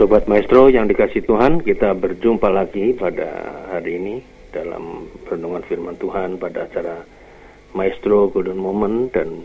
[0.00, 3.28] Sobat Maestro yang dikasih Tuhan, kita berjumpa lagi pada
[3.68, 7.04] hari ini dalam renungan firman Tuhan pada acara
[7.76, 9.44] Maestro Golden Moment dan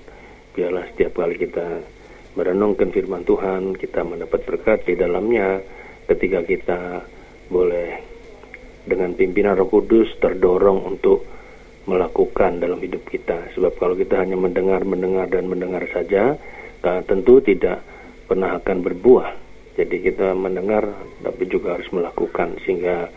[0.56, 1.84] biarlah setiap kali kita
[2.40, 5.60] merenungkan firman Tuhan, kita mendapat berkat di dalamnya
[6.08, 7.04] ketika kita
[7.52, 8.00] boleh
[8.88, 11.28] dengan pimpinan Roh Kudus terdorong untuk
[11.84, 13.52] melakukan dalam hidup kita.
[13.60, 16.40] Sebab kalau kita hanya mendengar, mendengar dan mendengar saja,
[16.80, 17.84] tentu tidak
[18.24, 19.45] pernah akan berbuah.
[19.76, 20.88] Jadi kita mendengar
[21.20, 23.12] tapi juga harus melakukan sehingga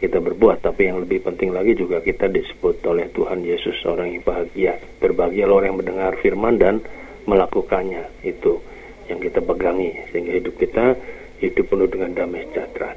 [0.00, 0.64] kita berbuat.
[0.64, 4.80] Tapi yang lebih penting lagi juga kita disebut oleh Tuhan Yesus orang yang bahagia.
[4.96, 6.80] Berbahagialah orang yang mendengar firman dan
[7.28, 8.24] melakukannya.
[8.24, 8.64] Itu
[9.12, 10.96] yang kita pegangi sehingga hidup kita
[11.40, 12.96] hidup penuh dengan damai sejahtera.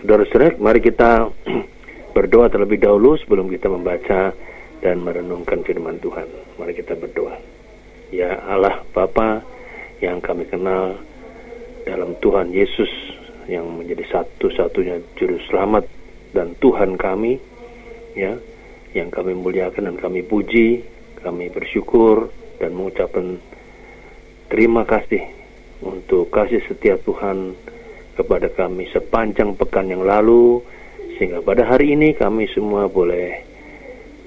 [0.00, 1.32] Saudara-saudara, mari kita
[2.16, 4.36] berdoa terlebih dahulu sebelum kita membaca
[4.84, 6.28] dan merenungkan firman Tuhan.
[6.60, 7.40] Mari kita berdoa.
[8.12, 9.40] Ya Allah Bapa
[10.04, 11.00] yang kami kenal
[11.84, 12.88] dalam Tuhan Yesus
[13.48, 15.84] yang menjadi satu-satunya juru selamat
[16.32, 17.36] dan Tuhan kami
[18.16, 18.40] ya
[18.96, 20.80] yang kami muliakan dan kami puji
[21.20, 23.36] kami bersyukur dan mengucapkan
[24.48, 25.22] terima kasih
[25.84, 27.52] untuk kasih setia Tuhan
[28.16, 30.62] kepada kami sepanjang pekan yang lalu
[31.18, 33.44] sehingga pada hari ini kami semua boleh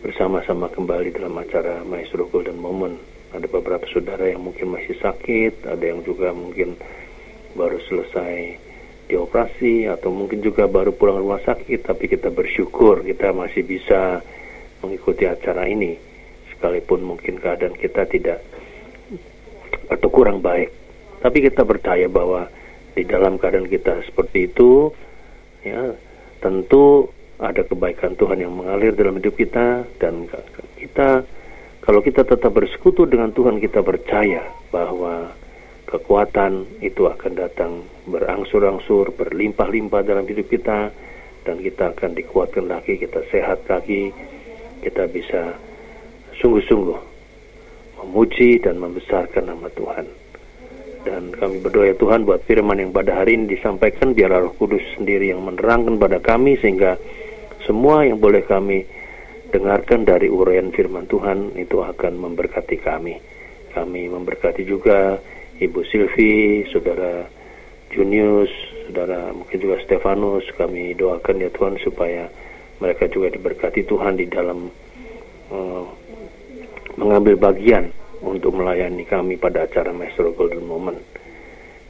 [0.04, 2.96] bersama-sama kembali dalam acara Maestro Golden Moment.
[3.36, 6.80] Ada beberapa saudara yang mungkin masih sakit, ada yang juga mungkin
[7.58, 8.62] baru selesai
[9.10, 14.22] dioperasi atau mungkin juga baru pulang rumah sakit, tapi kita bersyukur kita masih bisa
[14.86, 15.98] mengikuti acara ini
[16.54, 18.46] sekalipun mungkin keadaan kita tidak
[19.90, 20.70] atau kurang baik.
[21.18, 22.46] Tapi kita percaya bahwa
[22.94, 24.94] di dalam keadaan kita seperti itu
[25.66, 25.98] ya
[26.38, 27.10] tentu
[27.42, 30.30] ada kebaikan Tuhan yang mengalir dalam hidup kita dan
[30.78, 31.26] kita
[31.88, 34.44] kalau kita tetap bersekutu dengan Tuhan, kita percaya
[34.76, 35.32] bahwa
[35.88, 37.72] kekuatan itu akan datang
[38.12, 40.92] berangsur-angsur, berlimpah-limpah dalam hidup kita,
[41.48, 44.12] dan kita akan dikuatkan lagi, kita sehat lagi,
[44.84, 45.56] kita bisa
[46.44, 47.00] sungguh-sungguh
[48.04, 50.06] memuji dan membesarkan nama Tuhan.
[51.08, 54.84] Dan kami berdoa ya Tuhan buat firman yang pada hari ini disampaikan, biarlah Roh Kudus
[55.00, 57.00] sendiri yang menerangkan pada kami, sehingga
[57.64, 58.84] semua yang boleh kami
[59.56, 63.16] dengarkan dari uraian firman Tuhan itu akan memberkati kami.
[63.72, 65.16] Kami memberkati juga
[65.58, 67.26] Ibu Silvi, Saudara
[67.90, 68.54] Junius,
[68.86, 70.46] Saudara mungkin juga Stefanus.
[70.54, 72.30] Kami doakan ya Tuhan supaya
[72.78, 74.70] mereka juga diberkati Tuhan di dalam
[75.50, 75.86] uh,
[76.98, 77.90] mengambil bagian
[78.22, 81.02] untuk melayani kami pada acara Maestro Golden Moment.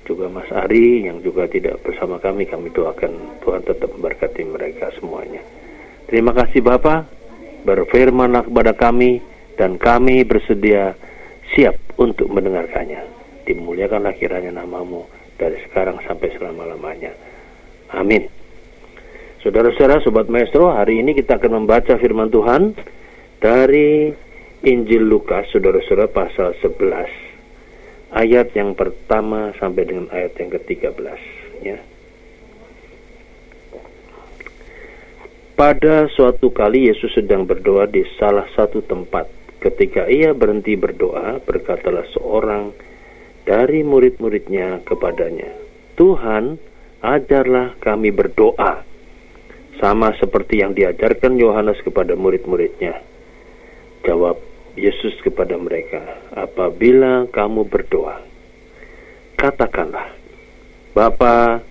[0.07, 5.44] Juga Mas Ari yang juga tidak bersama kami, kami doakan Tuhan tetap memberkati mereka semuanya.
[6.07, 7.03] Terima kasih Bapak,
[7.67, 9.19] berfirmanlah kepada kami
[9.59, 10.95] dan kami bersedia
[11.51, 13.16] siap untuk mendengarkannya.
[13.47, 15.08] Dimuliakanlah kiranya namamu
[15.40, 17.16] dari sekarang sampai selama-lamanya.
[17.96, 18.28] Amin.
[19.40, 22.75] Saudara-saudara, Sobat Maestro, hari ini kita akan membaca firman Tuhan
[23.40, 24.12] dari
[24.68, 28.12] Injil Lukas, saudara-saudara, pasal 11.
[28.12, 31.19] Ayat yang pertama sampai dengan ayat yang ke-13.
[31.63, 31.80] Ya.
[35.56, 39.31] Pada suatu kali Yesus sedang berdoa di salah satu tempat.
[39.57, 42.75] Ketika ia berhenti berdoa, berkatalah seorang
[43.47, 45.47] dari murid-muridnya kepadanya,
[45.96, 46.59] "Tuhan,
[47.00, 48.84] ajarlah kami berdoa."
[49.80, 53.00] Sama seperti yang diajarkan Yohanes kepada murid-muridnya.
[54.03, 54.36] Jawab
[54.75, 58.19] Yesus kepada mereka, "Apabila kamu berdoa,
[59.40, 60.12] katakanlah,
[60.97, 61.62] Bapa,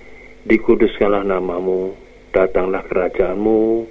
[0.46, 1.98] dikuduskanlah namamu,
[2.30, 3.90] datanglah kerajaanmu,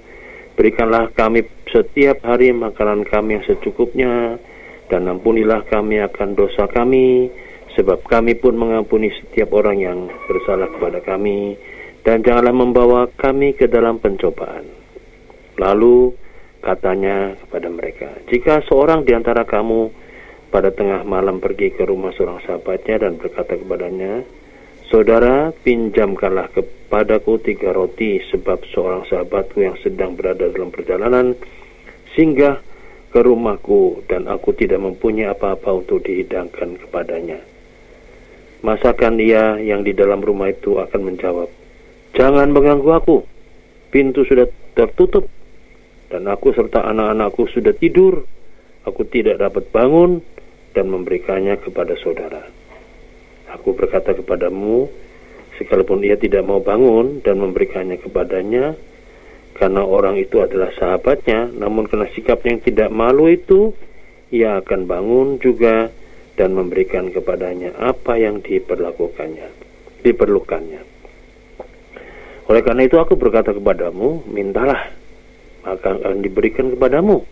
[0.56, 4.40] berikanlah kami setiap hari makanan kami yang secukupnya,
[4.88, 7.28] dan ampunilah kami akan dosa kami,
[7.76, 11.60] sebab kami pun mengampuni setiap orang yang bersalah kepada kami,
[12.02, 14.64] dan janganlah membawa kami ke dalam pencobaan.
[15.60, 16.16] Lalu
[16.64, 19.92] katanya kepada mereka, jika seorang di antara kamu
[20.48, 24.24] pada tengah malam pergi ke rumah seorang sahabatnya dan berkata kepadanya,
[24.86, 31.34] Saudara, pinjamkanlah kepadaku tiga roti sebab seorang sahabatku yang sedang berada dalam perjalanan
[32.14, 32.62] singgah
[33.10, 37.55] ke rumahku dan aku tidak mempunyai apa-apa untuk dihidangkan kepadanya.
[38.66, 41.46] Masakan ia yang di dalam rumah itu akan menjawab,
[42.16, 43.16] Jangan mengganggu aku,
[43.92, 45.28] pintu sudah tertutup
[46.08, 48.24] dan aku serta anak-anakku sudah tidur.
[48.88, 50.24] Aku tidak dapat bangun
[50.72, 52.48] dan memberikannya kepada saudara.
[53.52, 54.88] Aku berkata kepadamu,
[55.60, 58.78] sekalipun ia tidak mau bangun dan memberikannya kepadanya,
[59.58, 63.76] karena orang itu adalah sahabatnya, namun karena sikapnya yang tidak malu itu,
[64.32, 65.90] ia akan bangun juga
[66.36, 69.48] dan memberikan kepadanya apa yang diperlakukannya,
[70.04, 70.80] diperlukannya.
[72.46, 74.94] Oleh karena itu aku berkata kepadamu, mintalah,
[75.66, 77.26] maka akan diberikan kepadamu.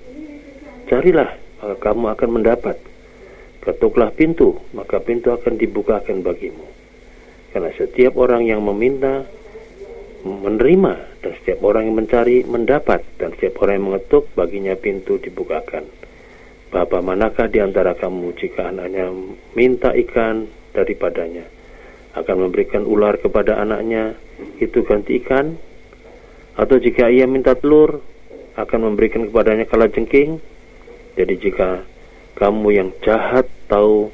[0.90, 2.76] Carilah, maka kamu akan mendapat.
[3.62, 6.66] Ketuklah pintu, maka pintu akan dibukakan bagimu.
[7.54, 9.22] Karena setiap orang yang meminta,
[10.26, 15.86] menerima, dan setiap orang yang mencari, mendapat, dan setiap orang yang mengetuk, baginya pintu dibukakan.
[16.75, 19.06] Bapak manakah di antara kamu jika anaknya
[19.55, 21.47] minta ikan daripadanya,
[22.19, 24.19] akan memberikan ular kepada anaknya,
[24.59, 25.55] itu ganti ikan?
[26.59, 28.03] Atau jika ia minta telur,
[28.59, 30.43] akan memberikan kepadanya kala jengking?
[31.15, 31.87] Jadi jika
[32.35, 34.11] kamu yang jahat tahu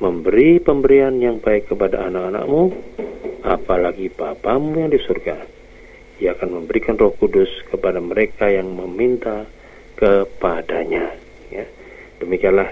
[0.00, 2.72] memberi pemberian yang baik kepada anak-anakmu,
[3.44, 5.36] apalagi Bapamu yang di surga.
[6.16, 9.44] Ia akan memberikan roh kudus kepada mereka yang meminta
[10.00, 11.12] kepadanya.
[11.52, 11.68] Ya.
[12.20, 12.68] Demikianlah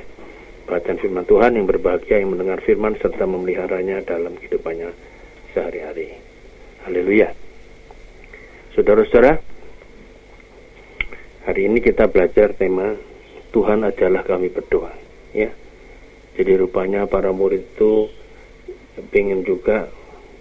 [0.68, 4.92] bacaan firman Tuhan yang berbahagia yang mendengar firman serta memeliharanya dalam kehidupannya
[5.56, 6.20] sehari-hari.
[6.84, 7.32] Haleluya.
[8.76, 9.40] Saudara-saudara,
[11.48, 12.92] hari ini kita belajar tema
[13.56, 14.92] Tuhan ajalah kami berdoa
[15.32, 15.48] ya
[16.36, 18.12] jadi rupanya para murid itu
[19.16, 19.88] ingin juga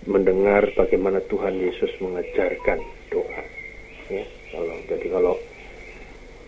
[0.04, 3.42] mendengar bagaimana Tuhan Yesus mengajarkan doa
[4.12, 5.36] ya kalau jadi kalau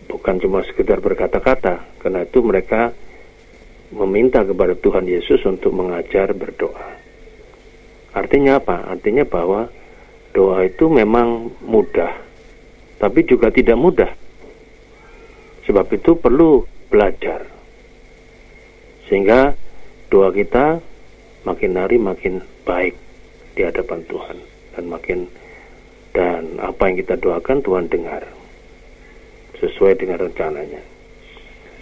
[0.10, 2.92] bukan cuma sekedar berkata-kata karena itu mereka
[3.94, 6.98] meminta kepada Tuhan Yesus untuk mengajar berdoa.
[8.18, 8.90] Artinya apa?
[8.90, 9.70] Artinya bahwa
[10.34, 12.30] doa itu memang mudah
[13.00, 14.12] tapi juga tidak mudah.
[15.64, 17.48] Sebab itu perlu belajar.
[19.08, 19.56] Sehingga
[20.12, 20.84] doa kita
[21.48, 23.00] makin hari makin baik
[23.56, 24.38] di hadapan Tuhan.
[24.76, 25.20] Dan makin
[26.12, 28.39] dan apa yang kita doakan Tuhan dengar
[29.60, 30.80] sesuai dengan rencananya.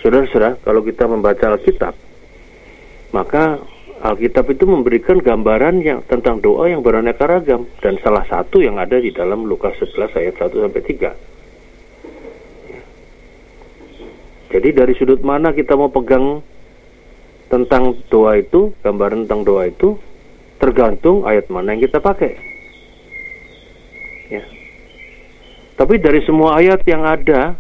[0.02, 1.94] Saudara-saudara, kalau kita membaca Alkitab,
[3.14, 3.58] maka
[3.98, 9.02] Alkitab itu memberikan gambaran yang tentang doa yang beraneka ragam dan salah satu yang ada
[9.02, 11.18] di dalam Lukas 11 ayat 1 sampai 3.
[14.48, 16.40] Jadi dari sudut mana kita mau pegang
[17.50, 19.98] tentang doa itu, gambaran tentang doa itu,
[20.62, 22.38] tergantung ayat mana yang kita pakai.
[24.30, 24.44] Ya.
[25.74, 27.56] Tapi dari semua ayat yang ada,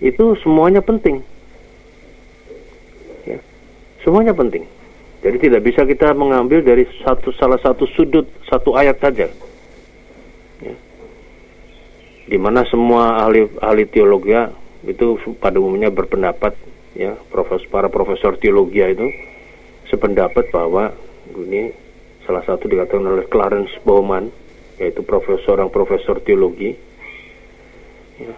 [0.00, 1.20] itu semuanya penting.
[3.28, 3.38] Ya.
[4.00, 4.64] Semuanya penting.
[5.20, 9.28] Jadi tidak bisa kita mengambil dari satu salah satu sudut satu ayat saja.
[10.64, 10.74] Ya.
[12.24, 12.36] Di
[12.72, 14.32] semua ahli ahli teologi
[14.88, 16.56] itu pada umumnya berpendapat
[16.96, 19.06] ya profesor para profesor teologi itu
[19.92, 20.96] sependapat bahwa
[21.36, 21.76] ini
[22.24, 24.32] salah satu dikatakan oleh Clarence Bowman
[24.80, 26.72] yaitu profesor yang profesor teologi
[28.16, 28.32] ya.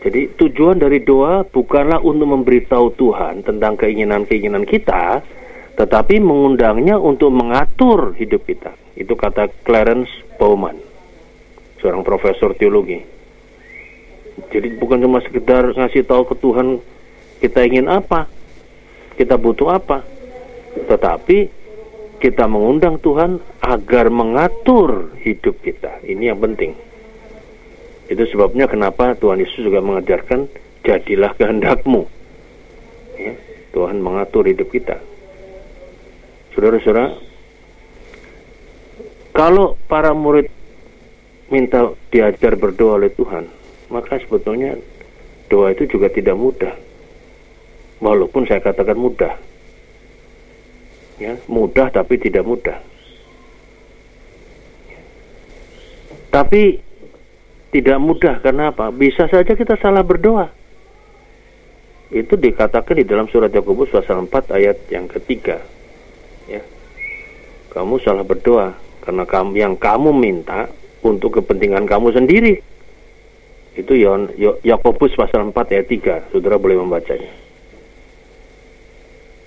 [0.00, 5.20] Jadi tujuan dari doa bukanlah untuk memberitahu Tuhan tentang keinginan-keinginan kita
[5.76, 10.76] tetapi mengundangnya untuk mengatur hidup kita itu kata Clarence Bowman
[11.80, 13.20] seorang profesor teologi
[14.48, 16.80] jadi bukan cuma sekedar ngasih tahu ke Tuhan
[17.40, 18.28] kita ingin apa,
[19.16, 20.04] kita butuh apa,
[20.88, 21.48] tetapi
[22.20, 26.04] kita mengundang Tuhan agar mengatur hidup kita.
[26.04, 26.76] Ini yang penting.
[28.10, 30.50] Itu sebabnya kenapa Tuhan Yesus juga mengajarkan
[30.82, 32.10] jadilah kehendakmu.
[33.14, 33.38] Ya,
[33.70, 34.98] Tuhan mengatur hidup kita.
[36.50, 37.14] Saudara-saudara,
[39.30, 40.50] kalau para murid
[41.54, 43.46] minta diajar berdoa oleh Tuhan,
[43.94, 44.74] maka sebetulnya
[45.46, 46.74] doa itu juga tidak mudah.
[48.02, 49.38] Walaupun saya katakan mudah.
[51.22, 52.80] Ya, mudah tapi tidak mudah.
[56.34, 56.89] Tapi
[57.70, 58.90] tidak mudah karena apa?
[58.90, 60.50] Bisa saja kita salah berdoa.
[62.10, 65.62] Itu dikatakan di dalam surat Yakobus pasal 4 ayat yang ketiga.
[66.50, 66.58] Ya.
[67.70, 68.74] Kamu salah berdoa
[69.06, 70.66] karena kamu yang kamu minta
[71.06, 72.58] untuk kepentingan kamu sendiri
[73.78, 73.92] itu
[74.66, 76.34] Yakobus pasal 4 ayat 3.
[76.34, 77.30] Saudara boleh membacanya.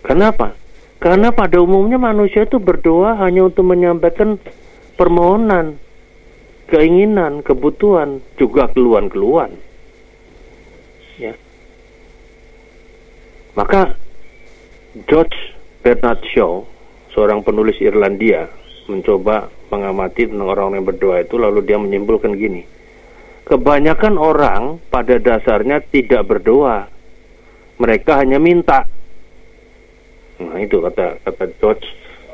[0.07, 0.55] Kenapa?
[1.03, 4.39] Karena pada umumnya manusia itu berdoa hanya untuk menyampaikan
[4.95, 5.75] permohonan,
[6.73, 9.53] keinginan, kebutuhan, juga keluhan-keluhan.
[11.21, 11.37] Ya.
[13.53, 13.93] Maka
[15.05, 15.37] George
[15.85, 16.65] Bernard Shaw,
[17.13, 18.49] seorang penulis Irlandia,
[18.89, 22.73] mencoba mengamati tentang orang yang berdoa itu lalu dia menyimpulkan gini
[23.43, 26.87] kebanyakan orang pada dasarnya tidak berdoa.
[27.79, 28.87] Mereka hanya minta.
[30.39, 31.87] Nah, itu kata kata George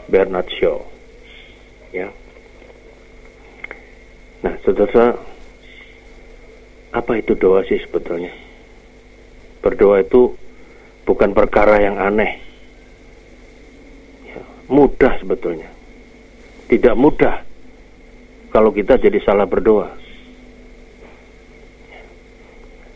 [0.10, 0.78] Bernard Shaw.
[1.90, 2.14] Ya.
[4.40, 5.20] Nah, saudara,
[6.96, 8.32] apa itu doa sih sebetulnya?
[9.60, 10.32] Berdoa itu
[11.04, 12.40] bukan perkara yang aneh.
[14.24, 14.40] Ya,
[14.72, 15.68] mudah sebetulnya.
[16.72, 17.44] Tidak mudah
[18.56, 19.92] kalau kita jadi salah berdoa.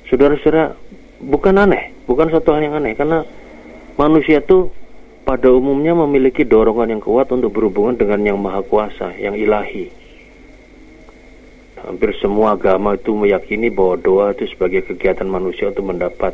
[0.08, 0.78] Saudara-saudara,
[1.20, 3.26] bukan aneh, bukan suatu hal yang aneh karena
[3.98, 4.70] manusia itu
[5.24, 10.03] pada umumnya memiliki dorongan yang kuat untuk berhubungan dengan yang maha kuasa, yang ilahi.
[11.84, 16.32] Hampir semua agama itu meyakini bahwa doa itu sebagai kegiatan manusia untuk mendapat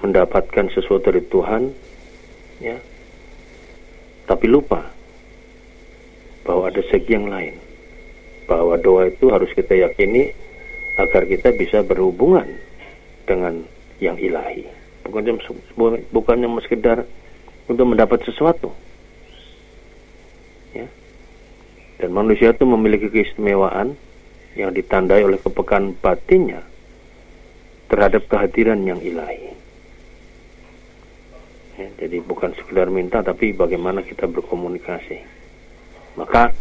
[0.00, 1.62] mendapatkan sesuatu dari Tuhan,
[2.58, 2.80] ya.
[4.24, 4.88] Tapi lupa
[6.48, 7.54] bahwa ada segi yang lain.
[8.48, 10.32] Bahwa doa itu harus kita yakini
[10.98, 12.48] agar kita bisa berhubungan
[13.28, 13.62] dengan
[14.00, 14.66] yang ilahi.
[15.06, 15.38] Bukan
[16.10, 17.04] bukan cuma sekedar
[17.68, 18.72] untuk mendapat sesuatu.
[20.72, 20.88] Ya.
[22.00, 23.94] Dan manusia itu memiliki keistimewaan
[24.58, 26.62] yang ditandai oleh kepekaan batinnya
[27.88, 29.52] terhadap kehadiran yang ilahi.
[31.80, 35.24] Ya, jadi bukan sekedar minta tapi bagaimana kita berkomunikasi.
[36.20, 36.52] Maka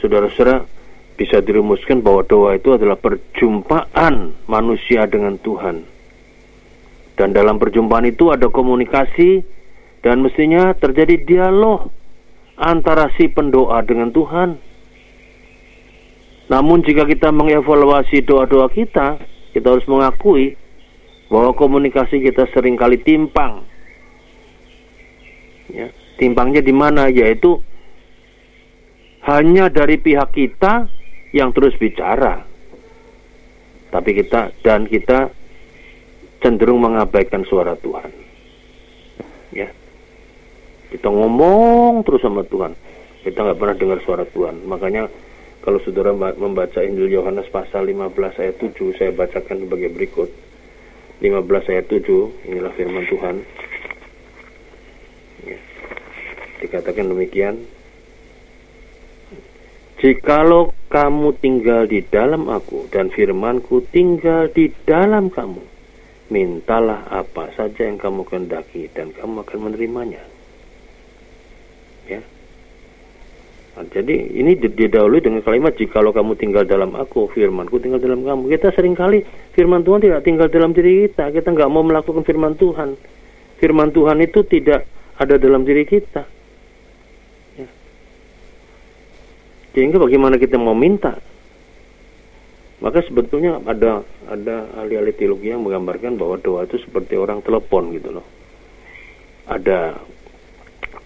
[0.00, 0.68] saudara-saudara
[1.16, 5.82] bisa dirumuskan bahwa doa itu adalah perjumpaan manusia dengan Tuhan.
[7.18, 9.42] Dan dalam perjumpaan itu ada komunikasi
[10.04, 11.90] dan mestinya terjadi dialog
[12.54, 14.67] antara si pendoa dengan Tuhan.
[16.48, 19.20] Namun jika kita mengevaluasi doa-doa kita,
[19.52, 20.56] kita harus mengakui
[21.28, 23.68] bahwa komunikasi kita sering kali timpang.
[25.68, 27.12] Ya, timpangnya di mana?
[27.12, 27.60] Yaitu
[29.28, 30.88] hanya dari pihak kita
[31.36, 32.48] yang terus bicara.
[33.92, 35.28] Tapi kita dan kita
[36.40, 38.08] cenderung mengabaikan suara Tuhan.
[39.52, 39.68] Ya.
[40.88, 42.72] Kita ngomong terus sama Tuhan.
[43.20, 44.64] Kita nggak pernah dengar suara Tuhan.
[44.64, 45.27] Makanya
[45.68, 50.32] kalau saudara membaca Injil Yohanes pasal 15 ayat 7, saya bacakan sebagai berikut.
[51.20, 52.08] 15 ayat 7,
[52.48, 53.36] inilah firman Tuhan.
[55.44, 55.60] Ya.
[56.64, 57.68] Dikatakan demikian.
[60.00, 65.60] Jikalau kamu tinggal di dalam aku dan firmanku tinggal di dalam kamu,
[66.32, 70.24] mintalah apa saja yang kamu kehendaki dan kamu akan menerimanya
[72.08, 72.24] ya.
[72.24, 72.24] Nah,
[73.86, 78.50] jadi ini didahului dengan kalimat jikalau kamu tinggal dalam aku, firmanku tinggal dalam kamu.
[78.50, 79.22] Kita sering kali
[79.54, 81.30] firman Tuhan tidak tinggal dalam diri kita.
[81.30, 82.98] Kita nggak mau melakukan firman Tuhan.
[83.62, 84.82] Firman Tuhan itu tidak
[85.14, 86.22] ada dalam diri kita.
[87.58, 87.68] Ya.
[89.74, 91.14] Sehingga bagaimana kita mau minta?
[92.78, 98.14] Maka sebetulnya ada ada ahli-ahli teologi yang menggambarkan bahwa doa itu seperti orang telepon gitu
[98.14, 98.26] loh.
[99.50, 99.98] Ada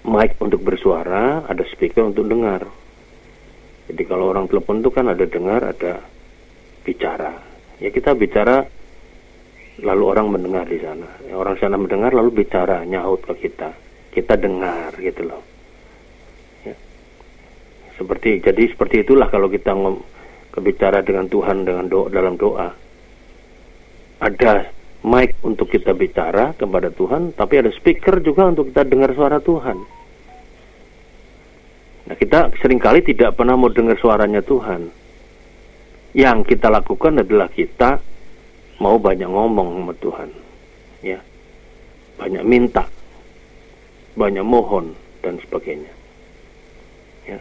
[0.02, 2.66] mic untuk bersuara, ada speaker untuk dengar.
[3.86, 6.02] Jadi kalau orang telepon itu kan ada dengar, ada
[6.82, 7.38] bicara.
[7.78, 8.66] Ya kita bicara,
[9.82, 11.08] lalu orang mendengar di sana.
[11.26, 13.74] Ya, orang sana mendengar lalu bicara, nyaut ke kita.
[14.12, 15.42] Kita dengar gitu loh.
[16.66, 16.76] Ya.
[17.98, 20.02] Seperti jadi seperti itulah kalau kita ngom,
[20.52, 22.68] kebicara dengan Tuhan dengan doa dalam doa.
[24.22, 29.42] Ada mic untuk kita bicara kepada Tuhan, tapi ada speaker juga untuk kita dengar suara
[29.42, 29.78] Tuhan.
[32.02, 34.90] Nah, kita sering kali tidak pernah mau dengar suaranya Tuhan.
[36.12, 37.98] Yang kita lakukan adalah kita
[38.82, 40.28] mau banyak ngomong sama Tuhan.
[41.02, 41.18] Ya.
[42.18, 42.84] Banyak minta.
[44.18, 44.92] Banyak mohon
[45.24, 45.88] dan sebagainya.
[47.24, 47.40] Ya.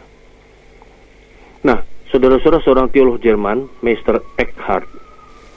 [1.66, 5.01] Nah, saudara-saudara seorang teolog Jerman, Meister Eckhart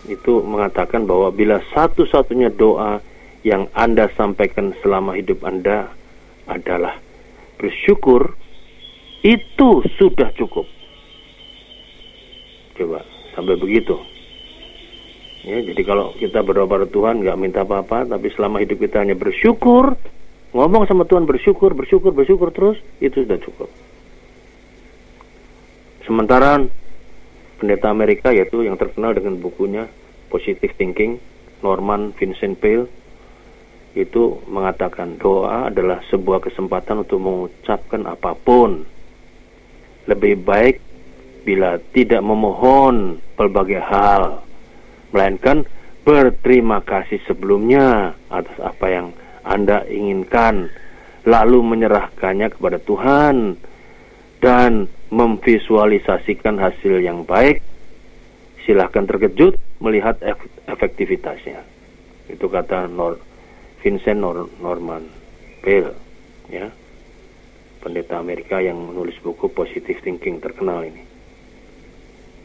[0.05, 3.01] itu mengatakan bahwa bila satu-satunya doa
[3.45, 5.89] yang Anda sampaikan selama hidup Anda
[6.49, 6.97] adalah
[7.57, 8.33] bersyukur,
[9.25, 10.65] itu sudah cukup.
[12.77, 13.01] Coba
[13.33, 13.97] sampai begitu.
[15.45, 19.13] Ya, jadi kalau kita berdoa pada Tuhan nggak minta apa-apa, tapi selama hidup kita hanya
[19.13, 19.93] bersyukur,
[20.57, 23.69] ngomong sama Tuhan bersyukur, bersyukur, bersyukur terus, itu sudah cukup.
[26.05, 26.65] Sementara
[27.57, 29.87] pendeta Amerika yaitu yang terkenal dengan bukunya
[30.27, 31.21] Positive Thinking
[31.63, 32.89] Norman Vincent Peale
[33.95, 38.83] itu mengatakan doa adalah sebuah kesempatan untuk mengucapkan apa pun.
[40.05, 40.75] Lebih baik
[41.47, 44.43] bila tidak memohon berbagai hal
[45.15, 45.63] melainkan
[46.03, 49.07] berterima kasih sebelumnya atas apa yang
[49.47, 50.69] Anda inginkan
[51.25, 53.57] lalu menyerahkannya kepada Tuhan
[54.43, 54.85] dan
[55.15, 57.63] memvisualisasikan hasil yang baik,
[58.67, 60.19] silahkan terkejut melihat
[60.67, 61.63] efektivitasnya.
[62.27, 63.23] Itu kata Nor
[63.79, 65.07] Vincent Nor Norman
[65.63, 65.95] Peale,
[66.51, 66.67] ya,
[67.79, 71.03] pendeta Amerika yang menulis buku Positive Thinking terkenal ini.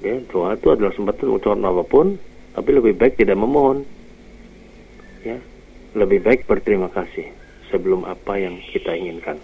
[0.01, 2.17] Ya, doa itu adalah sempat ucapan apa pun,
[2.55, 3.85] tapi lebih baik tidak memohon.
[5.27, 5.37] Ya,
[5.93, 7.29] lebih baik berterima kasih
[7.69, 9.37] sebelum apa yang kita inginkan.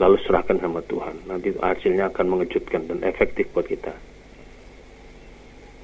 [0.00, 1.28] Lalu serahkan sama Tuhan.
[1.28, 3.92] Nanti hasilnya akan mengejutkan dan efektif buat kita.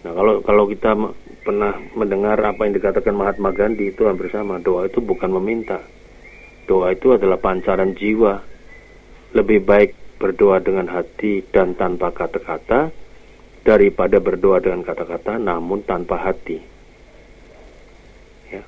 [0.09, 0.97] Nah, kalau kalau kita
[1.45, 4.57] pernah mendengar apa yang dikatakan Mahatma Gandhi itu hampir sama.
[4.57, 5.85] Doa itu bukan meminta.
[6.65, 8.41] Doa itu adalah pancaran jiwa.
[9.37, 12.89] Lebih baik berdoa dengan hati dan tanpa kata-kata
[13.67, 16.59] daripada berdoa dengan kata-kata namun tanpa hati.
[18.49, 18.63] Ya.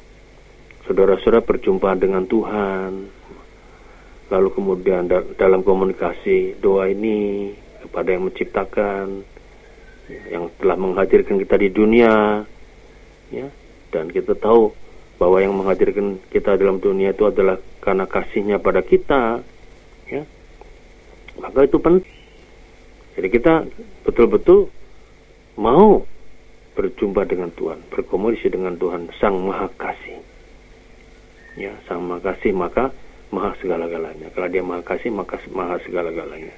[0.84, 3.17] Saudara-saudara berjumpa dengan Tuhan,
[4.28, 7.52] lalu kemudian da dalam komunikasi doa ini
[7.84, 9.24] kepada yang menciptakan
[10.08, 12.44] yang telah menghadirkan kita di dunia
[13.32, 13.48] ya.
[13.88, 14.72] Dan kita tahu
[15.16, 19.40] bahwa yang menghadirkan kita dalam dunia itu adalah karena kasihnya pada kita
[20.08, 20.22] ya.
[21.40, 22.16] Maka itu penting.
[23.16, 23.66] Jadi kita
[24.06, 24.70] betul-betul
[25.58, 26.06] mau
[26.78, 30.22] berjumpa dengan Tuhan berkomunikasi dengan Tuhan Sang Maha Kasih.
[31.58, 32.94] Ya Sang Maha Kasih maka
[33.30, 34.32] maha segala-galanya.
[34.32, 36.54] Kalau dia maha kasih, maka maha segala-galanya.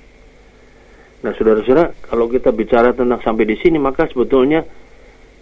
[1.20, 4.64] Nah, saudara-saudara, kalau kita bicara tentang sampai di sini, maka sebetulnya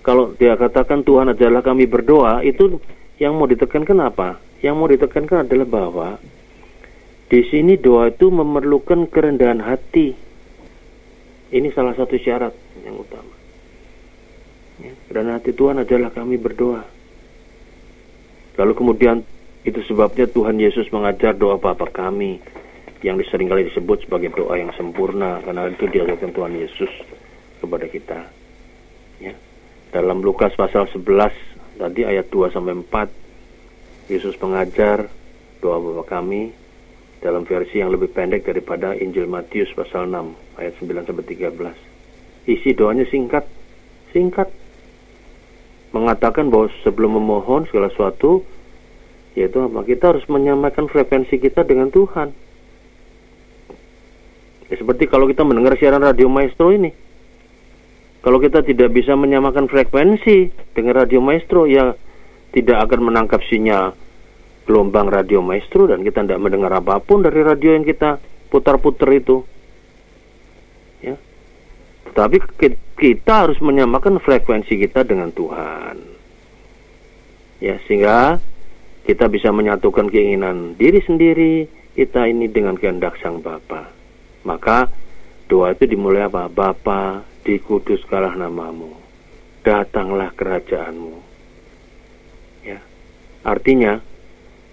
[0.03, 2.83] kalau dia katakan Tuhan adalah kami berdoa, itu
[3.23, 4.43] yang mau ditekankan apa?
[4.59, 6.09] Yang mau ditekankan adalah bahwa
[7.29, 10.17] di sini doa itu memerlukan kerendahan hati.
[11.49, 13.35] Ini salah satu syarat yang utama.
[14.83, 16.83] Ya, kerendahan hati Tuhan adalah kami berdoa.
[18.59, 19.23] Lalu kemudian
[19.67, 22.39] itu sebabnya Tuhan Yesus mengajar doa Bapa kami
[23.03, 26.93] yang sering kali disebut sebagai doa yang sempurna karena itu diajarkan Tuhan Yesus
[27.63, 28.21] kepada kita.
[29.23, 29.35] Ya.
[29.95, 35.11] Dalam Lukas pasal 11 tadi ayat 2 sampai 4 Yesus mengajar
[35.59, 36.55] doa Bapa kami
[37.19, 42.49] dalam versi yang lebih pendek daripada Injil Matius pasal 6 ayat 9 sampai 13.
[42.49, 43.45] Isi doanya singkat,
[44.15, 44.49] singkat.
[45.89, 48.45] Mengatakan bahwa sebelum memohon segala sesuatu
[49.39, 49.87] yaitu apa?
[49.87, 52.35] Kita harus menyamakan frekuensi kita dengan Tuhan.
[54.69, 56.91] Ya, seperti kalau kita mendengar siaran radio maestro ini.
[58.19, 61.95] Kalau kita tidak bisa menyamakan frekuensi dengan radio maestro, ya
[62.51, 63.95] tidak akan menangkap sinyal
[64.69, 68.21] gelombang radio maestro dan kita tidak mendengar apa pun dari radio yang kita
[68.53, 69.41] putar-putar itu.
[71.01, 71.17] Ya.
[72.13, 72.43] Tapi
[72.99, 75.97] kita harus menyamakan frekuensi kita dengan Tuhan.
[77.65, 78.43] Ya, sehingga
[79.09, 81.65] kita bisa menyatukan keinginan diri sendiri
[81.97, 83.89] kita ini dengan kehendak Sang Bapa.
[84.45, 84.93] Maka
[85.49, 86.45] doa itu dimulai apa?
[86.53, 88.93] Bapa, dikuduskanlah namamu.
[89.65, 91.17] Datanglah kerajaanmu.
[92.69, 92.85] Ya.
[93.49, 93.97] Artinya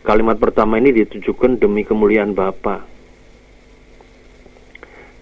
[0.04, 2.84] kalimat pertama ini ditujukan demi kemuliaan Bapa.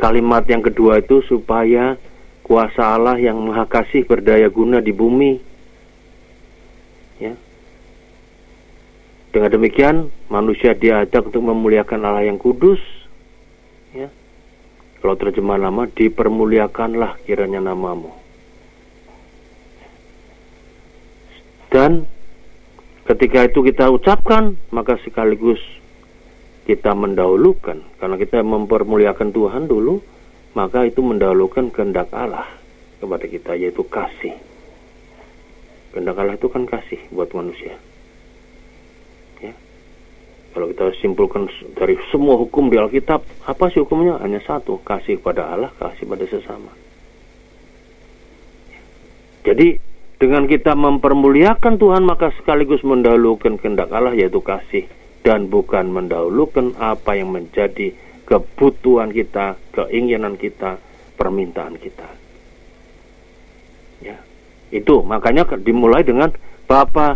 [0.01, 2.01] Kalimat yang kedua itu supaya
[2.41, 5.52] kuasa Allah yang maha kasih berdaya guna di bumi.
[9.33, 12.77] Dengan demikian, manusia diajak untuk memuliakan Allah yang kudus.
[13.89, 14.13] Ya.
[15.01, 18.13] Kalau terjemah nama, dipermuliakanlah kiranya namamu.
[21.73, 22.05] Dan
[23.09, 25.59] ketika itu kita ucapkan, maka sekaligus
[26.69, 27.81] kita mendahulukan.
[27.97, 29.97] Karena kita mempermuliakan Tuhan dulu,
[30.53, 32.45] maka itu mendahulukan kehendak Allah
[33.01, 34.37] kepada kita, yaitu kasih.
[35.89, 37.81] Kehendak Allah itu kan kasih buat manusia.
[40.53, 44.21] Kalau kita simpulkan dari semua hukum di Alkitab, apa sih hukumnya?
[44.21, 46.69] Hanya satu, kasih kepada Allah, kasih pada sesama.
[49.41, 49.81] Jadi,
[50.21, 54.85] dengan kita mempermuliakan Tuhan, maka sekaligus mendahulukan kehendak Allah, yaitu kasih.
[55.25, 57.95] Dan bukan mendahulukan apa yang menjadi
[58.29, 60.77] kebutuhan kita, keinginan kita,
[61.17, 62.07] permintaan kita.
[64.03, 64.19] Ya,
[64.69, 66.29] itu makanya dimulai dengan
[66.67, 67.15] Bapa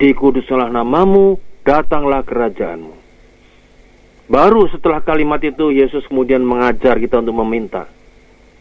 [0.00, 2.94] dikuduslah namamu, datanglah kerajaanmu.
[4.30, 7.90] Baru setelah kalimat itu Yesus kemudian mengajar kita untuk meminta.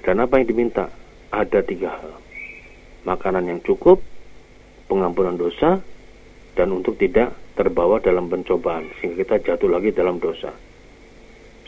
[0.02, 0.90] Dan apa yang diminta?
[1.30, 2.18] Ada tiga hal.
[3.06, 4.02] Makanan yang cukup,
[4.90, 5.80] pengampunan dosa,
[6.58, 8.90] dan untuk tidak terbawa dalam pencobaan.
[9.00, 10.52] Sehingga kita jatuh lagi dalam dosa.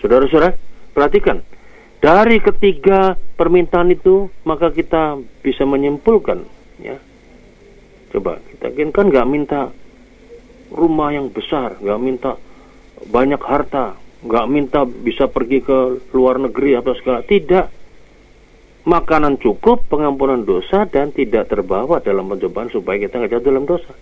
[0.01, 0.57] Saudara-saudara,
[0.91, 1.39] perhatikan.
[2.03, 6.43] Dari ketiga permintaan itu, maka kita bisa menyimpulkan.
[6.83, 6.99] ya.
[8.11, 9.71] Coba, kita kan nggak minta
[10.73, 12.35] rumah yang besar, nggak minta
[13.07, 13.93] banyak harta,
[14.25, 17.21] nggak minta bisa pergi ke luar negeri apa segala.
[17.21, 17.85] Tidak.
[18.83, 23.93] Makanan cukup, pengampunan dosa, dan tidak terbawa dalam pencobaan supaya kita nggak jatuh dalam dosa.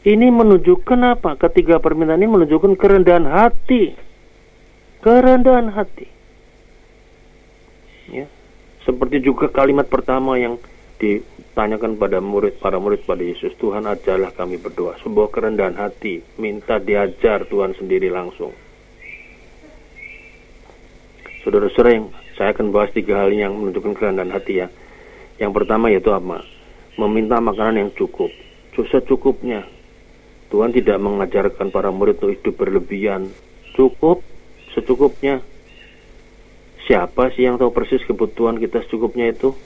[0.00, 1.36] Ini menunjukkan apa?
[1.36, 3.94] Ketiga permintaan ini menunjukkan kerendahan hati.
[5.04, 6.08] Kerendahan hati.
[8.10, 8.26] Ya.
[8.82, 10.56] Seperti juga kalimat pertama yang
[10.98, 11.20] di
[11.56, 16.78] tanyakan pada murid para murid pada Yesus Tuhan ajarlah kami berdoa sebuah kerendahan hati minta
[16.78, 18.54] diajar Tuhan sendiri langsung
[21.40, 24.68] Saudara-saudara yang saya akan bahas tiga hal yang menunjukkan kerendahan hati ya.
[25.40, 26.44] Yang pertama yaitu apa?
[27.00, 28.28] Meminta makanan yang cukup.
[28.76, 29.64] Susah cukupnya.
[30.52, 33.32] Tuhan tidak mengajarkan para murid untuk hidup berlebihan.
[33.72, 34.20] Cukup,
[34.76, 35.40] secukupnya.
[36.84, 39.56] Siapa sih yang tahu persis kebutuhan kita secukupnya itu?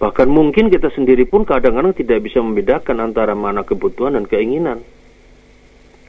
[0.00, 4.80] Bahkan mungkin kita sendiri pun kadang-kadang tidak bisa membedakan antara mana kebutuhan dan keinginan.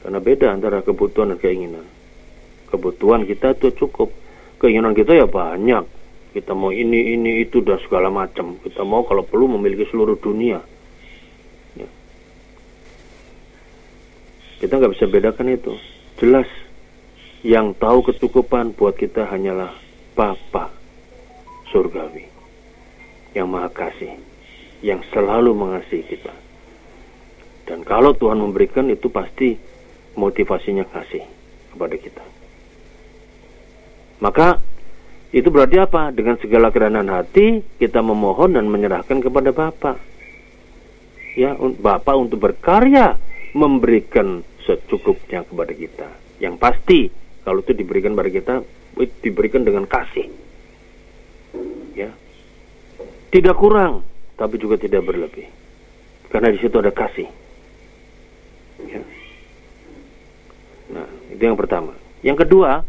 [0.00, 1.84] Karena beda antara kebutuhan dan keinginan.
[2.72, 4.08] Kebutuhan kita itu cukup.
[4.56, 5.84] Keinginan kita ya banyak.
[6.32, 8.56] Kita mau ini, ini, itu, dan segala macam.
[8.64, 10.64] Kita mau kalau perlu memiliki seluruh dunia.
[11.76, 11.88] Ya.
[14.56, 15.76] Kita nggak bisa bedakan itu.
[16.16, 16.48] Jelas,
[17.44, 19.76] yang tahu kecukupan buat kita hanyalah
[20.16, 20.72] Bapa
[21.68, 22.31] surgawi
[23.32, 24.16] yang maha kasih,
[24.84, 26.34] yang selalu mengasihi kita.
[27.68, 29.56] Dan kalau Tuhan memberikan itu pasti
[30.18, 31.24] motivasinya kasih
[31.72, 32.24] kepada kita.
[34.22, 34.48] Maka
[35.32, 36.12] itu berarti apa?
[36.12, 39.96] Dengan segala kerendahan hati kita memohon dan menyerahkan kepada Bapa.
[41.32, 43.16] Ya, Bapa untuk berkarya
[43.56, 46.08] memberikan secukupnya kepada kita.
[46.36, 47.00] Yang pasti
[47.42, 48.54] kalau itu diberikan kepada kita
[49.24, 50.28] diberikan dengan kasih.
[51.96, 52.12] Ya,
[53.32, 54.04] tidak kurang,
[54.36, 55.48] tapi juga tidak berlebih.
[56.28, 57.28] Karena di situ ada kasih.
[58.84, 59.00] Ya.
[60.92, 61.96] Nah, itu yang pertama.
[62.20, 62.84] Yang kedua,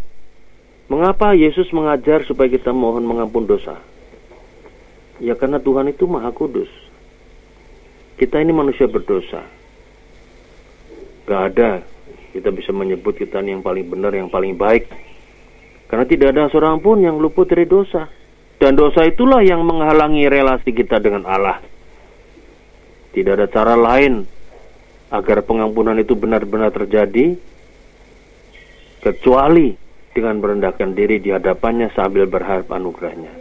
[0.91, 3.79] mengapa Yesus mengajar supaya kita mohon mengampun dosa?
[5.23, 6.69] Ya karena Tuhan itu maha kudus.
[8.19, 9.47] Kita ini manusia berdosa.
[11.23, 11.81] Gak ada
[12.33, 14.89] kita bisa menyebut kita yang paling benar, yang paling baik.
[15.85, 18.09] Karena tidak ada seorang pun yang luput dari dosa.
[18.63, 21.59] Dan dosa itulah yang menghalangi relasi kita dengan Allah.
[23.11, 24.23] Tidak ada cara lain
[25.11, 27.35] agar pengampunan itu benar-benar terjadi
[29.03, 29.75] kecuali
[30.15, 33.35] dengan merendahkan diri di hadapannya sambil berharap anugerahnya.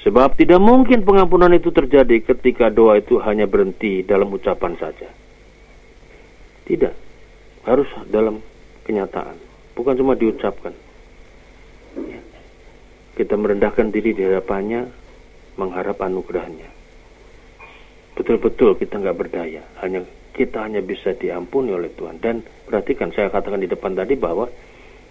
[0.00, 5.12] Sebab tidak mungkin pengampunan itu terjadi ketika doa itu hanya berhenti dalam ucapan saja.
[6.64, 6.94] Tidak,
[7.68, 8.40] harus dalam
[8.88, 9.36] kenyataan,
[9.76, 10.72] bukan cuma diucapkan.
[12.08, 12.27] Ya
[13.18, 14.86] kita merendahkan diri di hadapannya,
[15.58, 16.70] mengharap anugerahnya.
[18.14, 22.22] Betul-betul kita nggak berdaya, hanya kita hanya bisa diampuni oleh Tuhan.
[22.22, 24.46] Dan perhatikan, saya katakan di depan tadi bahwa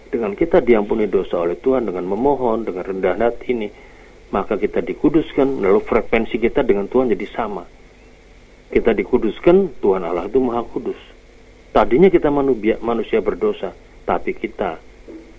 [0.08, 3.68] dengan kita diampuni dosa oleh Tuhan, dengan memohon, dengan rendah hati ini,
[4.32, 7.68] maka kita dikuduskan, lalu frekuensi kita dengan Tuhan jadi sama.
[8.72, 10.96] Kita dikuduskan, Tuhan Allah itu maha kudus.
[11.76, 13.76] Tadinya kita manusia, manusia berdosa,
[14.08, 14.80] tapi kita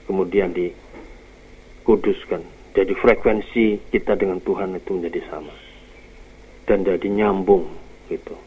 [0.05, 5.51] kemudian dikuduskan jadi frekuensi kita dengan Tuhan itu menjadi sama
[6.63, 7.67] dan jadi nyambung
[8.07, 8.39] gitu.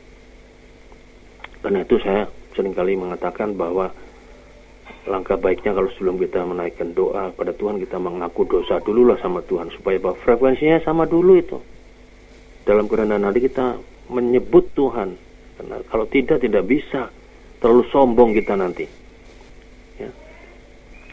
[1.61, 2.25] Karena itu saya
[2.57, 3.93] sering kali mengatakan bahwa
[5.05, 9.45] langkah baiknya kalau sebelum kita menaikkan doa pada Tuhan kita mengaku dosa dulu lah sama
[9.45, 11.59] Tuhan supaya bahwa frekuensinya sama dulu itu.
[12.65, 13.77] Dalam kerendahan hati kita
[14.09, 15.13] menyebut Tuhan.
[15.61, 17.13] Karena kalau tidak tidak bisa
[17.61, 18.89] terlalu sombong kita nanti.
[20.01, 20.09] Ya.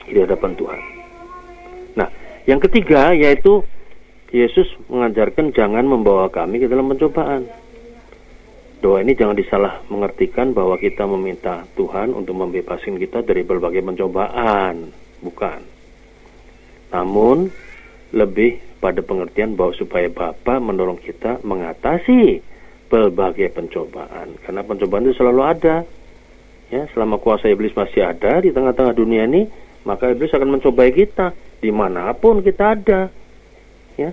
[0.08, 0.99] Di hadapan Tuhan.
[2.50, 3.62] Yang ketiga yaitu
[4.34, 7.46] Yesus mengajarkan jangan membawa kami ke dalam pencobaan.
[8.82, 14.90] Doa ini jangan disalah mengertikan bahwa kita meminta Tuhan untuk membebaskan kita dari berbagai pencobaan,
[15.22, 15.62] bukan.
[16.90, 17.54] Namun
[18.18, 22.42] lebih pada pengertian bahwa supaya Bapa menolong kita mengatasi
[22.90, 24.42] berbagai pencobaan.
[24.42, 25.86] Karena pencobaan itu selalu ada.
[26.74, 29.46] Ya, selama kuasa iblis masih ada di tengah-tengah dunia ini,
[29.86, 33.12] maka iblis akan mencobai kita di mana pun kita ada
[34.00, 34.12] ya.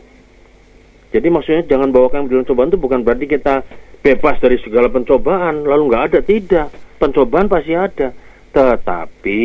[1.15, 3.63] Jadi maksudnya jangan bawakan dalam cobaan itu bukan berarti kita
[4.03, 6.69] bebas dari segala pencobaan lalu nggak ada tidak.
[6.99, 8.11] Pencobaan pasti ada.
[8.51, 9.45] Tetapi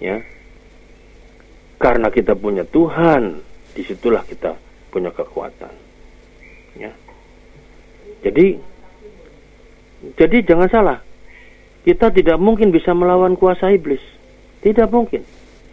[0.00, 0.20] ya
[1.80, 3.40] karena kita punya Tuhan
[3.72, 4.52] di situlah kita
[4.92, 5.72] punya kekuatan
[6.76, 6.92] ya.
[8.20, 8.46] Jadi
[10.16, 10.98] jadi jangan salah.
[11.80, 14.00] Kita tidak mungkin bisa melawan kuasa iblis.
[14.60, 15.24] Tidak mungkin.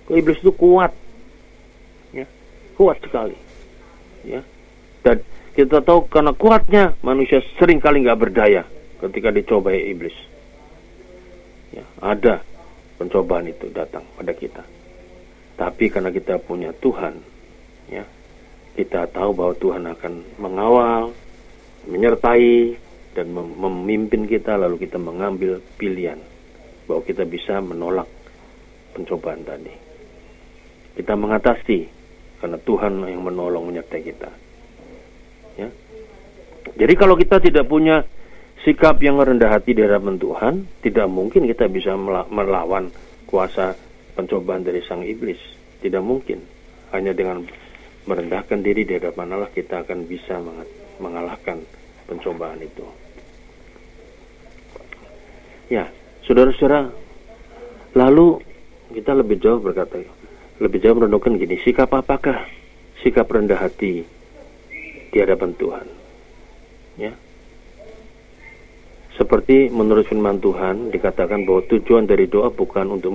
[0.08, 0.96] Iblis itu kuat
[2.78, 3.36] kuat sekali.
[4.22, 4.46] Ya.
[5.02, 5.26] Dan
[5.58, 8.62] kita tahu karena kuatnya manusia sering kali nggak berdaya
[9.02, 10.14] ketika dicoba iblis.
[11.74, 12.46] Ya ada
[13.02, 14.62] pencobaan itu datang pada kita.
[15.58, 17.18] Tapi karena kita punya Tuhan
[17.90, 18.06] ya
[18.78, 21.04] kita tahu bahwa Tuhan akan mengawal
[21.90, 22.78] menyertai
[23.18, 26.22] dan mem memimpin kita lalu kita mengambil pilihan
[26.86, 28.06] bahwa kita bisa menolak
[28.94, 29.74] pencobaan tadi.
[30.94, 31.97] Kita mengatasi
[32.38, 34.30] karena Tuhan yang menolong menyertai kita.
[35.58, 35.70] Ya.
[36.78, 38.06] Jadi kalau kita tidak punya
[38.62, 40.54] sikap yang rendah hati di hadapan Tuhan,
[40.86, 41.98] tidak mungkin kita bisa
[42.30, 42.94] melawan
[43.26, 43.74] kuasa
[44.14, 45.40] pencobaan dari sang iblis.
[45.82, 46.42] Tidak mungkin.
[46.94, 47.44] Hanya dengan
[48.08, 50.40] merendahkan diri di hadapan Allah kita akan bisa
[50.98, 51.60] mengalahkan
[52.08, 52.86] pencobaan itu.
[55.68, 55.92] Ya,
[56.24, 56.88] saudara-saudara,
[57.92, 58.40] lalu
[58.96, 60.00] kita lebih jauh berkata,
[60.58, 62.46] lebih jauh merenungkan gini, sikap apakah
[63.06, 64.02] sikap rendah hati
[65.14, 65.88] di hadapan Tuhan?
[66.98, 67.14] Ya,
[69.18, 73.10] seperti menurut firman Tuhan dikatakan bahwa tujuan dari doa bukan untuk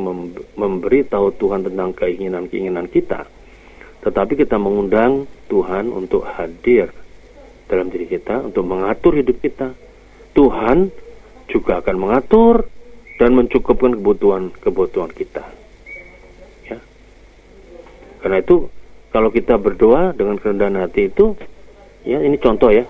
[0.59, 3.23] memberi tahu Tuhan tentang keinginan-keinginan kita,
[4.03, 6.91] tetapi kita mengundang Tuhan untuk hadir
[7.71, 9.71] dalam diri kita untuk mengatur hidup kita.
[10.35, 10.91] Tuhan
[11.47, 12.67] juga akan mengatur
[13.23, 15.62] dan mencukupkan kebutuhan-kebutuhan kita.
[18.23, 18.71] Karena itu
[19.11, 21.35] kalau kita berdoa dengan kerendahan hati itu,
[22.07, 22.87] ya ini contoh ya,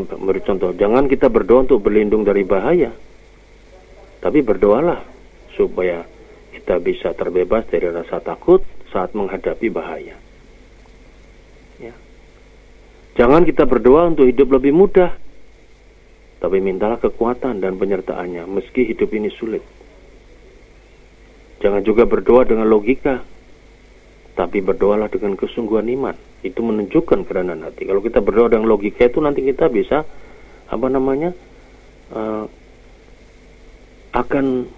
[0.00, 0.72] beri contoh.
[0.72, 2.90] Jangan kita berdoa untuk berlindung dari bahaya,
[4.24, 5.04] tapi berdoalah
[5.52, 6.08] supaya
[6.56, 10.16] kita bisa terbebas dari rasa takut saat menghadapi bahaya.
[11.76, 11.94] Ya.
[13.20, 15.12] Jangan kita berdoa untuk hidup lebih mudah,
[16.40, 19.62] tapi mintalah kekuatan dan penyertaannya meski hidup ini sulit.
[21.62, 23.22] Jangan juga berdoa dengan logika,
[24.32, 26.16] tapi berdoalah dengan kesungguhan iman.
[26.42, 27.86] Itu menunjukkan kerendahan hati.
[27.86, 30.02] Kalau kita berdoa dengan logika itu nanti kita bisa
[30.72, 31.36] apa namanya
[32.16, 32.48] uh,
[34.12, 34.68] akan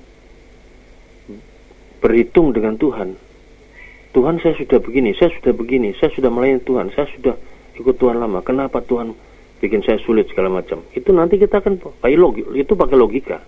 [2.03, 3.17] berhitung dengan Tuhan.
[4.15, 7.35] Tuhan saya sudah begini, saya sudah begini, saya sudah melayani Tuhan, saya sudah
[7.75, 8.45] ikut Tuhan lama.
[8.47, 9.11] Kenapa Tuhan
[9.59, 10.85] bikin saya sulit segala macam.
[10.95, 13.39] Itu nanti kita akan pakai logika, itu pakai logika.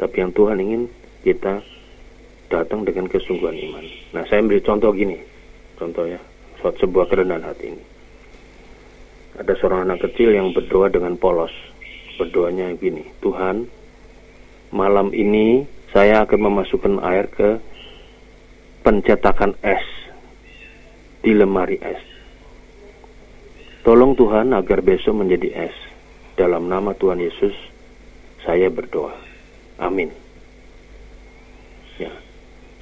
[0.00, 0.82] Tapi yang Tuhan ingin
[1.22, 1.62] kita
[2.46, 3.84] datang dengan kesungguhan iman.
[4.14, 5.18] Nah, saya ambil contoh gini.
[5.76, 6.20] Contoh ya,
[6.62, 7.84] suatu sebuah kerendahan hati ini.
[9.36, 11.52] Ada seorang anak kecil yang berdoa dengan polos.
[12.16, 13.68] Berdoanya gini, Tuhan,
[14.72, 17.60] malam ini saya akan memasukkan air ke
[18.80, 19.84] pencetakan es
[21.20, 22.00] di lemari es.
[23.84, 25.76] Tolong Tuhan agar besok menjadi es.
[26.36, 27.54] Dalam nama Tuhan Yesus,
[28.42, 29.14] saya berdoa.
[29.78, 30.08] Amin.
[31.96, 32.12] Ya.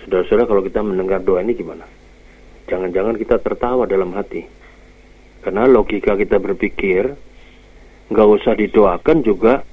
[0.04, 1.88] Saudara-saudara, kalau kita mendengar doa ini gimana?
[2.68, 4.44] Jangan-jangan kita tertawa dalam hati.
[5.40, 7.08] Karena logika kita berpikir,
[8.12, 9.64] nggak usah didoakan juga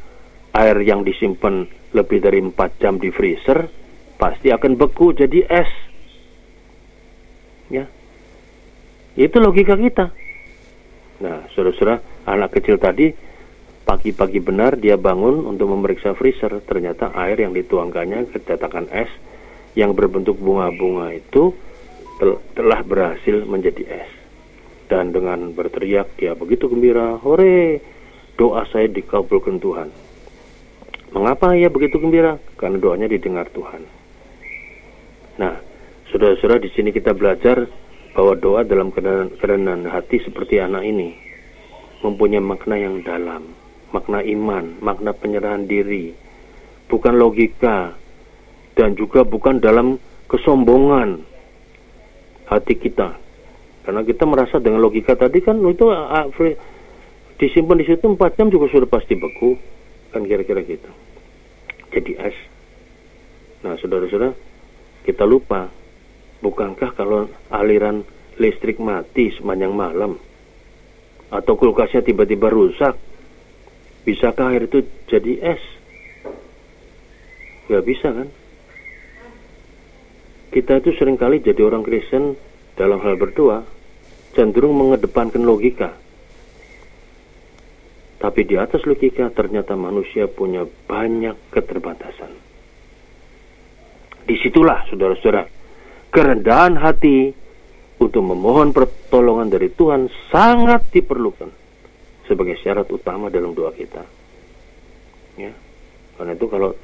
[0.55, 3.67] air yang disimpan lebih dari 4 jam di freezer
[4.15, 5.71] pasti akan beku jadi es.
[7.67, 7.87] Ya.
[9.19, 10.15] Itu logika kita.
[11.23, 13.11] Nah, saudara-saudara, anak kecil tadi
[13.83, 16.63] pagi-pagi benar dia bangun untuk memeriksa freezer.
[16.63, 19.11] Ternyata air yang dituangkannya ke cetakan es
[19.77, 21.55] yang berbentuk bunga-bunga itu
[22.19, 24.11] tel telah berhasil menjadi es.
[24.91, 27.79] Dan dengan berteriak dia begitu gembira, hore,
[28.35, 29.87] doa saya dikabulkan Tuhan.
[31.15, 32.39] Mengapa ia begitu gembira?
[32.59, 33.83] Karena doanya didengar Tuhan.
[35.39, 35.55] Nah,
[36.11, 37.67] saudara-saudara di sini kita belajar
[38.11, 38.91] bahwa doa dalam
[39.39, 41.15] kerendahan hati seperti anak ini
[42.03, 43.55] mempunyai makna yang dalam,
[43.95, 46.11] makna iman, makna penyerahan diri,
[46.91, 47.95] bukan logika,
[48.77, 51.23] dan juga bukan dalam kesombongan
[52.47, 53.17] hati kita.
[53.81, 56.29] Karena kita merasa dengan logika tadi kan itu uh,
[57.41, 59.57] disimpan di situ 4 jam juga sudah pasti beku,
[60.13, 60.91] kan kira-kira gitu.
[61.91, 62.37] Jadi es.
[63.65, 64.33] Nah, saudara-saudara,
[65.03, 65.81] kita lupa
[66.41, 68.01] Bukankah kalau aliran
[68.41, 70.17] listrik mati sepanjang malam
[71.29, 72.97] atau kulkasnya tiba-tiba rusak,
[74.03, 75.63] bisakah air itu jadi es?
[77.69, 78.27] Gak bisa kan?
[80.51, 82.35] Kita itu sering kali jadi orang Kristen
[82.75, 83.63] dalam hal berdoa
[84.35, 85.95] cenderung mengedepankan logika.
[88.19, 92.31] Tapi di atas logika ternyata manusia punya banyak keterbatasan.
[94.27, 95.47] Di situlah saudara-saudara
[96.11, 97.31] kerendahan hati
[97.97, 101.49] untuk memohon pertolongan dari Tuhan sangat diperlukan
[102.27, 104.03] sebagai syarat utama dalam doa kita.
[105.39, 105.55] Ya.
[106.19, 106.75] Karena itu kalau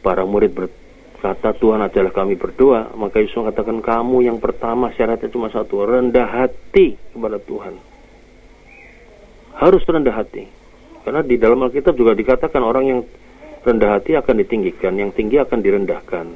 [0.00, 0.56] para murid
[1.18, 6.30] berkata Tuhan adalah kami berdoa, maka Yesus mengatakan kamu yang pertama syaratnya cuma satu, rendah
[6.30, 7.74] hati kepada Tuhan.
[9.58, 10.46] Harus rendah hati.
[11.02, 13.00] Karena di dalam Alkitab juga dikatakan orang yang
[13.66, 16.26] rendah hati akan ditinggikan, yang tinggi akan direndahkan.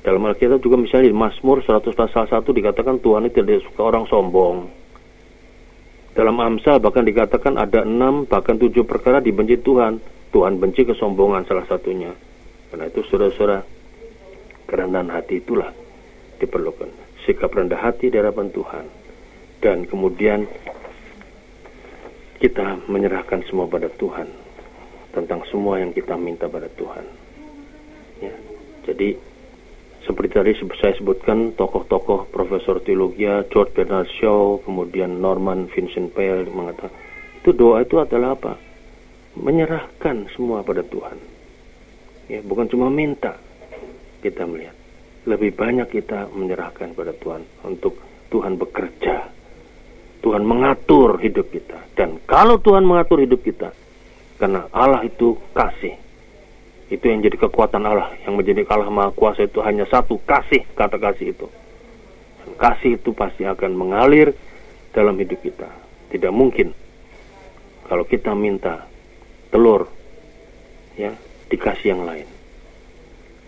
[0.00, 4.08] Dalam Alkitab juga misalnya di Mazmur 100 pasal 1 dikatakan Tuhan itu tidak suka orang
[4.08, 4.64] sombong.
[6.16, 10.00] Dalam Amsal bahkan dikatakan ada enam bahkan tujuh perkara dibenci Tuhan.
[10.32, 12.27] Tuhan benci kesombongan salah satunya.
[12.68, 13.64] Karena itu saudara-saudara
[14.68, 15.72] kerendahan hati itulah
[16.38, 16.90] diperlukan.
[17.24, 18.86] Sikap rendah hati di hadapan Tuhan.
[19.58, 20.46] Dan kemudian
[22.38, 24.30] kita menyerahkan semua pada Tuhan
[25.10, 27.04] tentang semua yang kita minta pada Tuhan.
[28.22, 28.34] Ya.
[28.86, 29.18] Jadi
[30.06, 36.94] seperti tadi saya sebutkan tokoh-tokoh Profesor Teologi George Bernard Shaw, kemudian Norman Vincent Peale mengatakan
[37.42, 38.54] itu doa itu adalah apa?
[39.38, 41.37] Menyerahkan semua pada Tuhan.
[42.28, 43.40] Ya, bukan cuma minta.
[44.20, 44.76] Kita melihat
[45.24, 47.96] lebih banyak kita menyerahkan pada Tuhan untuk
[48.28, 49.32] Tuhan bekerja.
[50.20, 51.78] Tuhan mengatur hidup kita.
[51.96, 53.72] Dan kalau Tuhan mengatur hidup kita,
[54.36, 55.96] karena Allah itu kasih,
[56.88, 58.12] itu yang jadi kekuatan Allah.
[58.24, 61.46] Yang menjadi Allah Maha Kuasa itu hanya satu, kasih, kata kasih itu.
[62.42, 64.34] Dan kasih itu pasti akan mengalir
[64.92, 65.70] dalam hidup kita.
[66.08, 66.74] Tidak mungkin
[67.86, 68.84] kalau kita minta
[69.52, 69.86] telur,
[70.98, 71.14] ya
[71.48, 72.28] dikasih yang lain.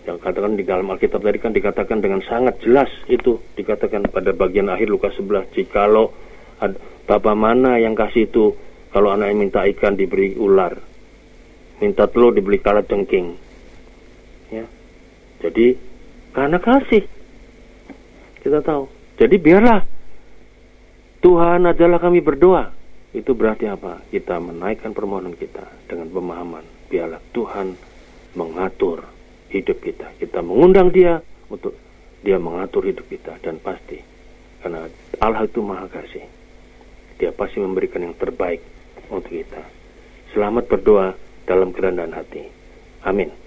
[0.09, 4.73] Yang katakan di dalam Alkitab tadi kan dikatakan dengan sangat jelas itu dikatakan pada bagian
[4.73, 6.11] akhir Lukas 11 jikalau
[7.05, 8.57] bapak mana yang kasih itu
[8.91, 10.77] kalau anak yang minta ikan diberi ular
[11.81, 13.37] minta telur dibeli kalat cengking.
[14.53, 14.65] Ya.
[15.41, 15.77] Jadi
[16.37, 17.05] karena kasih
[18.41, 18.89] kita tahu.
[19.21, 19.85] Jadi biarlah
[21.21, 22.73] Tuhan adalah kami berdoa.
[23.11, 24.07] Itu berarti apa?
[24.09, 26.65] Kita menaikkan permohonan kita dengan pemahaman.
[26.89, 27.89] Biarlah Tuhan
[28.35, 29.07] mengatur
[29.51, 30.14] hidup kita.
[30.19, 31.19] Kita mengundang Dia
[31.51, 31.75] untuk
[32.21, 33.99] Dia mengatur hidup kita dan pasti
[34.61, 34.87] karena
[35.25, 36.25] Allah itu Maha Kasih.
[37.16, 38.61] Dia pasti memberikan yang terbaik
[39.09, 39.61] untuk kita.
[40.37, 41.16] Selamat berdoa
[41.49, 42.45] dalam kerendahan hati.
[43.05, 43.39] Amin.